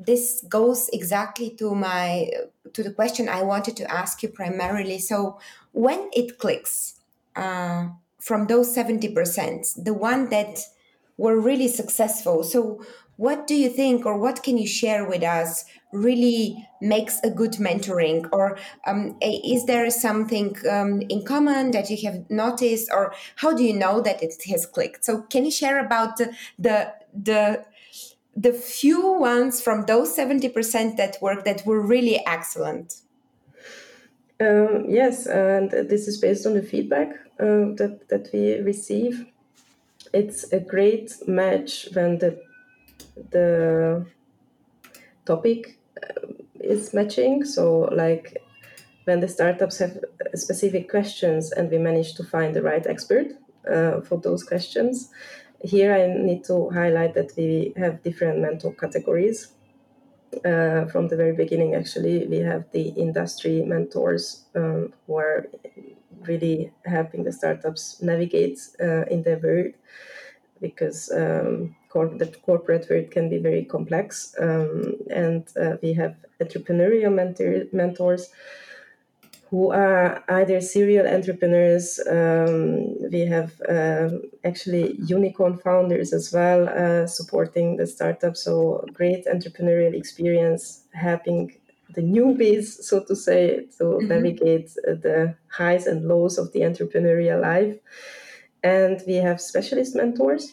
[0.00, 2.30] this goes exactly to my
[2.72, 4.98] to the question I wanted to ask you primarily.
[4.98, 5.38] So
[5.72, 7.00] when it clicks
[7.36, 7.88] uh,
[8.24, 10.58] from those seventy percent, the one that
[11.16, 12.42] were really successful.
[12.42, 12.82] So
[13.16, 17.52] what do you think or what can you share with us really makes a good
[17.52, 18.28] mentoring?
[18.32, 23.62] Or um, is there something um, in common that you have noticed or how do
[23.62, 25.04] you know that it has clicked?
[25.04, 27.64] So can you share about the the the,
[28.36, 33.03] the few ones from those 70% that work that were really excellent
[34.40, 37.08] um, yes and this is based on the feedback
[37.40, 39.26] uh, that, that we receive
[40.12, 42.40] it's a great match when the
[43.30, 44.06] the
[45.24, 46.26] topic uh,
[46.60, 47.44] is matching.
[47.44, 48.42] So, like
[49.04, 49.98] when the startups have
[50.34, 53.32] specific questions and we manage to find the right expert
[53.70, 55.10] uh, for those questions.
[55.62, 59.53] Here, I need to highlight that we have different mentor categories.
[60.44, 65.48] Uh, from the very beginning, actually, we have the industry mentors um, who are
[66.22, 69.74] really helping the startups navigate uh, in their world
[70.60, 74.34] because um, cor- the corporate world can be very complex.
[74.40, 78.30] Um, and uh, we have entrepreneurial mentor- mentors
[79.54, 82.00] who are either serial entrepreneurs.
[82.10, 88.36] Um, we have um, actually unicorn founders as well uh, supporting the startup.
[88.36, 91.52] So great entrepreneurial experience, helping
[91.94, 94.08] the newbies, so to say, to mm-hmm.
[94.08, 97.76] navigate the highs and lows of the entrepreneurial life.
[98.64, 100.52] And we have specialist mentors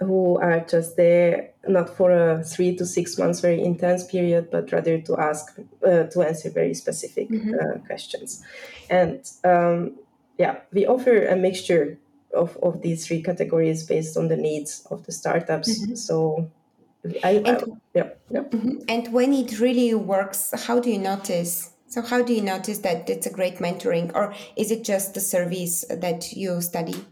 [0.00, 4.70] who are just there not for a three to six months very intense period but
[4.72, 7.54] rather to ask uh, to answer very specific mm-hmm.
[7.54, 8.42] uh, questions
[8.90, 9.92] and um,
[10.38, 11.98] yeah we offer a mixture
[12.34, 15.94] of, of these three categories based on the needs of the startups mm-hmm.
[15.94, 16.50] so
[17.24, 17.62] I, and, I,
[17.94, 18.40] yeah, yeah.
[18.40, 18.78] Mm-hmm.
[18.88, 23.08] and when it really works how do you notice so how do you notice that
[23.08, 27.04] it's a great mentoring or is it just the service that you study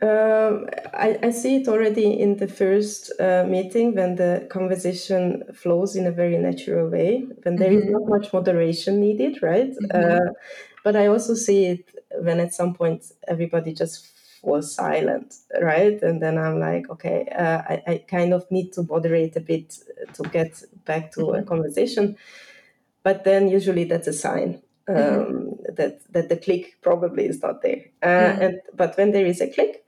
[0.00, 5.96] um, I, I, see it already in the first uh, meeting when the conversation flows
[5.96, 7.88] in a very natural way, when there mm-hmm.
[7.88, 9.70] is not much moderation needed, right?
[9.70, 10.28] Mm-hmm.
[10.28, 10.32] Uh,
[10.84, 11.90] but I also see it
[12.20, 14.06] when at some point everybody just
[14.40, 16.00] falls silent, right?
[16.00, 19.78] And then I'm like, okay, uh, I, I, kind of need to moderate a bit
[20.14, 21.40] to get back to mm-hmm.
[21.40, 22.16] a conversation.
[23.02, 24.62] But then usually that's a sign.
[24.88, 25.20] Mm-hmm.
[25.20, 28.42] Um, that that the click probably is not there, uh, mm-hmm.
[28.42, 29.84] and but when there is a click,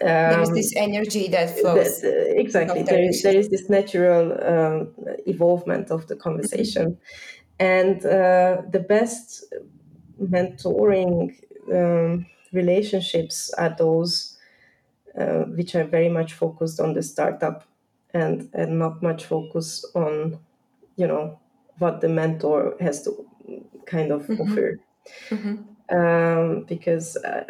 [0.00, 2.00] um, there is this energy that flows.
[2.00, 2.82] The, exactly.
[2.82, 4.88] There is, there is this natural um,
[5.26, 6.98] evolvement of the conversation.
[7.58, 9.44] And uh, the best
[10.20, 11.34] mentoring
[11.72, 14.38] um, relationships are those
[15.18, 17.64] uh, which are very much focused on the startup
[18.14, 20.38] and, and not much focus on,
[20.96, 21.38] you know,
[21.78, 23.26] what the mentor has to
[23.86, 24.42] kind of mm-hmm.
[24.42, 24.80] offer.
[25.28, 25.96] Mm-hmm.
[25.96, 27.44] Um, because uh,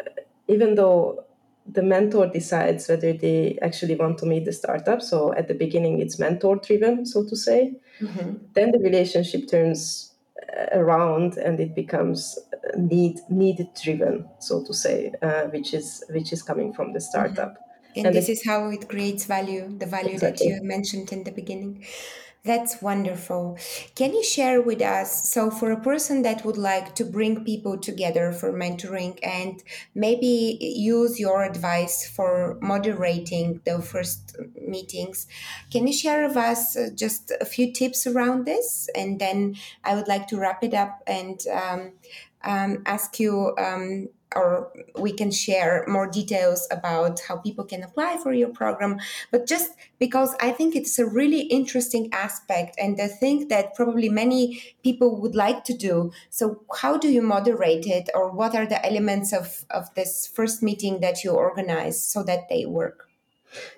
[0.47, 1.23] even though
[1.65, 5.01] the mentor decides whether they actually want to meet the startup.
[5.01, 7.75] So at the beginning, it's mentor driven, so to say.
[8.01, 8.33] Mm-hmm.
[8.53, 10.13] Then the relationship turns
[10.57, 16.03] uh, around and it becomes uh, need need driven, so to say, uh, which is
[16.09, 17.53] which is coming from the startup.
[17.53, 17.59] Mm-hmm.
[17.95, 20.49] And, and, this is how it creates value, the value exactly.
[20.49, 21.85] that you mentioned in the beginning.
[22.45, 23.57] That's wonderful.
[23.95, 25.29] Can you share with us?
[25.29, 29.63] So, for a person that would like to bring people together for mentoring and
[29.95, 35.25] maybe use your advice for moderating the first meetings,
[35.71, 38.89] can you share with us uh, just a few tips around this?
[38.93, 41.93] And then I would like to wrap it up and um,
[42.43, 43.55] um, ask you.
[43.57, 48.99] Um, or we can share more details about how people can apply for your program.
[49.31, 54.09] But just because I think it's a really interesting aspect and the thing that probably
[54.09, 56.11] many people would like to do.
[56.29, 60.61] So, how do you moderate it, or what are the elements of, of this first
[60.61, 63.09] meeting that you organize so that they work?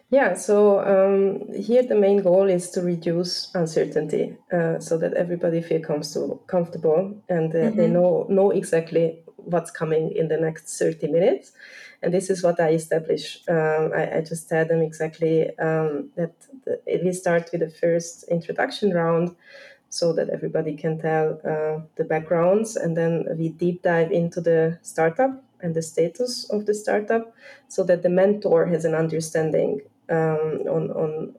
[0.10, 5.62] Yeah, so um, here the main goal is to reduce uncertainty uh, so that everybody
[5.62, 7.78] feels comfortable, comfortable and uh, mm-hmm.
[7.78, 11.52] they know know exactly what's coming in the next 30 minutes.
[12.02, 13.41] And this is what I establish.
[13.48, 16.34] Um, I, I, just tell them exactly um, that
[16.66, 19.36] the, we start with the first introduction round
[19.89, 22.76] so that everybody can tell uh, the backgrounds.
[22.76, 27.34] And then we deep dive into the startup and the status of the startup
[27.68, 31.36] so that the mentor has an understanding um, on, on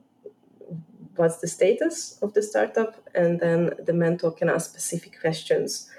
[1.15, 2.95] what's the status of the startup.
[3.13, 5.89] And then the mentor can ask specific questions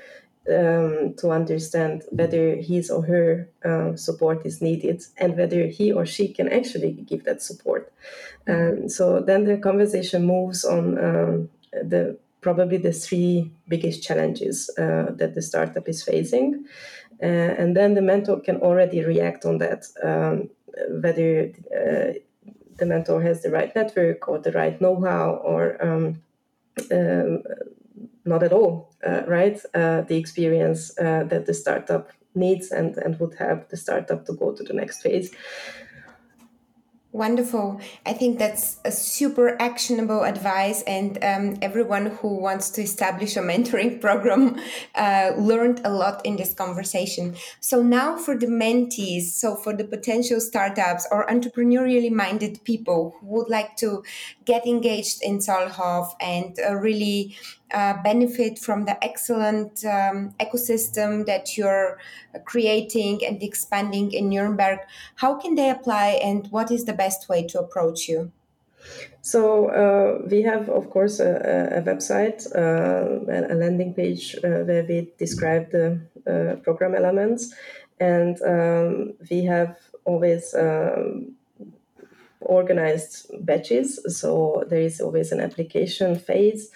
[0.50, 6.06] um, to understand whether his or her uh, support is needed and whether he or
[6.06, 7.92] she can actually give that support.
[8.46, 15.06] And so then the conversation moves on um, the probably the three biggest challenges uh,
[15.10, 16.64] that the startup is facing.
[17.22, 17.26] Uh,
[17.60, 20.48] and then the mentor can already react on that, um,
[21.02, 22.12] whether uh,
[22.76, 26.22] the mentor has the right network or the right know how or um,
[26.92, 27.42] um,
[28.28, 29.58] not at all, uh, right?
[29.74, 34.32] Uh, the experience uh, that the startup needs and, and would help the startup to
[34.32, 35.34] go to the next phase.
[37.12, 37.80] Wonderful.
[38.04, 43.40] I think that's a super actionable advice, and um, everyone who wants to establish a
[43.40, 44.60] mentoring program
[44.94, 47.34] uh, learned a lot in this conversation.
[47.60, 53.26] So, now for the mentees, so for the potential startups or entrepreneurially minded people who
[53.28, 54.04] would like to
[54.44, 57.38] get engaged in Zollhof and uh, really
[57.72, 61.98] uh, benefit from the excellent um, ecosystem that you're
[62.44, 64.80] creating and expanding in Nuremberg,
[65.16, 68.32] how can they apply and what is the best way to approach you?
[69.20, 74.84] So uh, we have, of course, a, a website, uh, a landing page uh, where
[74.84, 77.54] we describe the uh, program elements,
[78.00, 81.34] and um, we have always um,
[82.40, 84.00] organized batches.
[84.18, 86.70] So there is always an application phase.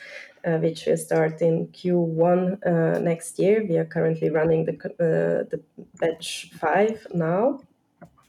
[0.45, 3.65] Uh, which will start in Q1 uh, next year.
[3.65, 5.63] We are currently running the, uh, the
[6.01, 7.61] batch five now.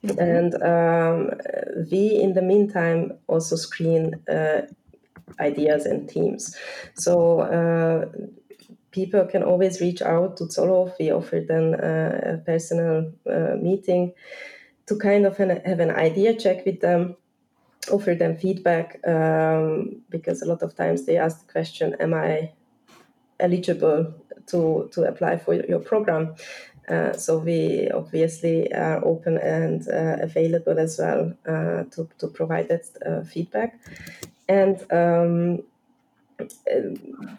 [0.05, 0.19] Mm-hmm.
[0.19, 1.31] And um,
[1.89, 4.61] we, in the meantime, also screen uh,
[5.39, 6.55] ideas and teams.
[6.93, 8.05] So uh,
[8.91, 10.93] people can always reach out to Zollhof.
[10.99, 13.11] We offer them uh, a personal
[13.59, 14.13] meeting
[14.85, 17.15] to kind of an, have an idea check with them
[17.89, 22.51] offer them feedback um, because a lot of times they ask the question am i
[23.39, 24.13] eligible
[24.47, 26.35] to to apply for your program?
[26.89, 32.67] Uh, so we obviously are open and uh, available as well uh, to, to provide
[32.67, 33.79] that uh, feedback.
[34.49, 35.63] And um,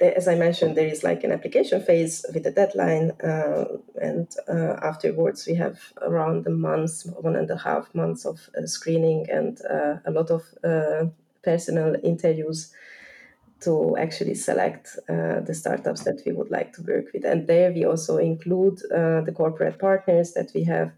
[0.01, 3.65] as I mentioned, there is like an application phase with a deadline, uh,
[4.01, 8.67] and uh, afterwards we have around a month, one and a half months of uh,
[8.67, 11.07] screening and uh, a lot of uh,
[11.43, 12.73] personal interviews
[13.61, 17.25] to actually select uh, the startups that we would like to work with.
[17.25, 20.93] And there we also include the corporate partners that we have,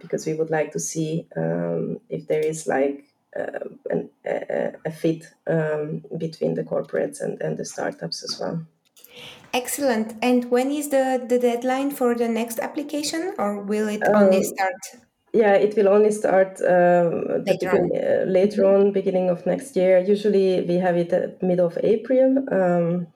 [0.00, 4.90] because we would like to see um, if there is like uh, an, a, a,
[4.90, 8.64] fit um, between the corporates and, and the startups as well.
[9.54, 10.14] Excellent.
[10.22, 14.44] And when is the, the deadline for the next application, or will it only um,
[14.44, 14.74] start?
[15.34, 17.90] Yeah, it will only start um, later, on.
[17.94, 19.98] Uh, later on, beginning of next year.
[19.98, 22.44] Usually, we have it at mid of April.
[22.50, 23.06] Um,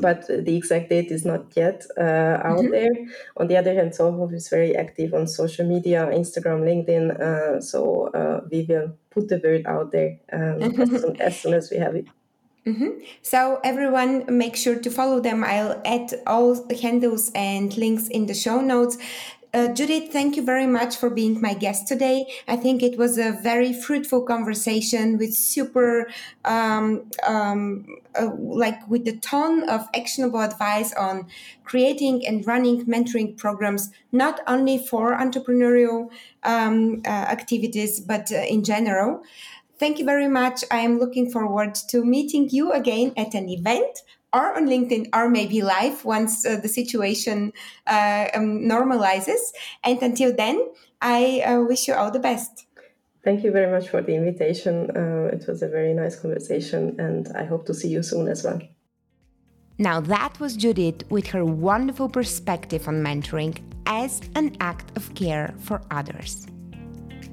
[0.00, 2.70] but the exact date is not yet uh, out mm-hmm.
[2.70, 2.90] there.
[3.36, 7.20] On the other hand, Zollhof is very active on social media, Instagram, LinkedIn.
[7.20, 11.54] Uh, so uh, we will put the word out there um, as, soon, as, soon,
[11.54, 12.06] as we have it.
[12.66, 12.90] Mm-hmm.
[13.22, 15.42] So everyone, make sure to follow them.
[15.42, 18.98] I'll add all the handles and links in the show notes.
[19.54, 22.24] Uh, Judith, thank you very much for being my guest today.
[22.48, 26.08] I think it was a very fruitful conversation with super,
[26.46, 27.84] um, um,
[28.18, 31.26] uh, like with the ton of actionable advice on
[31.64, 36.10] creating and running mentoring programs, not only for entrepreneurial
[36.44, 39.22] um, uh, activities, but uh, in general.
[39.78, 40.64] Thank you very much.
[40.70, 44.00] I am looking forward to meeting you again at an event
[44.32, 47.52] or on LinkedIn or maybe live once uh, the situation
[47.86, 49.40] uh, um, normalizes.
[49.84, 50.68] And until then,
[51.00, 52.66] I uh, wish you all the best.
[53.24, 54.90] Thank you very much for the invitation.
[54.96, 58.42] Uh, it was a very nice conversation, and I hope to see you soon as
[58.42, 58.60] well.
[59.78, 65.54] Now, that was Judith with her wonderful perspective on mentoring as an act of care
[65.58, 66.46] for others.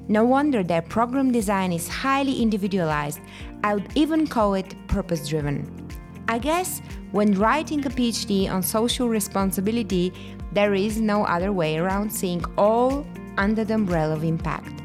[0.08, 3.20] No wonder their program design is highly individualized.
[3.62, 5.89] I would even call it purpose driven.
[6.30, 10.12] I guess when writing a PhD on social responsibility,
[10.52, 13.04] there is no other way around seeing all
[13.36, 14.80] under the umbrella of impact.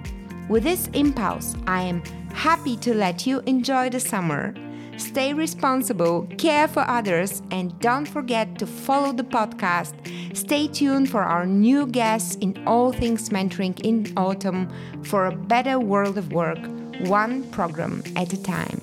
[0.49, 4.55] With this impulse, I am happy to let you enjoy the summer.
[4.97, 9.93] Stay responsible, care for others, and don't forget to follow the podcast.
[10.35, 14.67] Stay tuned for our new guests in All Things Mentoring in autumn
[15.03, 16.57] for a better world of work,
[17.01, 18.81] one program at a time.